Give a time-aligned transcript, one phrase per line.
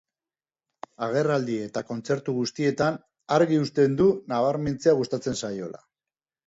[1.07, 2.99] Agerraldi eta kontzertu guztietan
[3.39, 5.89] argi uzten du nabarmentzea gustatzen zaiola.